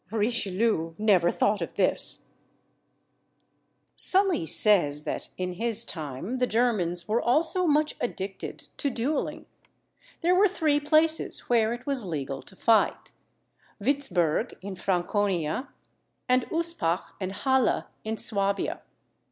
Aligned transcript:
Richelieu 0.09 0.95
never 0.97 1.29
thought 1.29 1.61
of 1.61 1.75
this. 1.75 2.25
Mercure 2.25 3.67
de 3.67 3.99
France, 3.99 4.11
vol. 4.11 4.23
xiii. 4.23 4.27
Sully 4.29 4.45
says, 4.47 5.03
that 5.03 5.29
in 5.37 5.53
his 5.53 5.85
time 5.85 6.39
the 6.39 6.47
Germans 6.47 7.07
were 7.07 7.21
also 7.21 7.67
much 7.67 7.93
addicted 8.01 8.65
to 8.77 8.89
duelling. 8.89 9.45
There 10.21 10.33
were 10.33 10.47
three 10.47 10.79
places 10.79 11.41
where 11.49 11.71
it 11.71 11.85
was 11.85 12.03
legal 12.03 12.41
to 12.41 12.55
fight; 12.55 13.11
Witzburg 13.79 14.55
in 14.63 14.75
Franconia, 14.75 15.69
and 16.27 16.49
Uspach 16.49 17.11
and 17.21 17.31
Halle 17.31 17.83
in 18.03 18.17
Swabia. 18.17 18.81